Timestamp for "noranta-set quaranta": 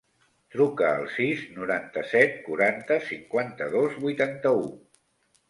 1.57-2.99